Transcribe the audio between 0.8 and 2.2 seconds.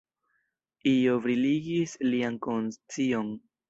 Io briligis